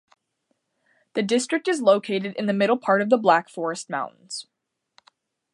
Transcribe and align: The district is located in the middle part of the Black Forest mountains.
The 1.13 1.21
district 1.21 1.67
is 1.67 1.79
located 1.79 2.35
in 2.35 2.47
the 2.47 2.53
middle 2.53 2.79
part 2.79 3.03
of 3.03 3.11
the 3.11 3.17
Black 3.19 3.47
Forest 3.47 3.87
mountains. 3.87 4.47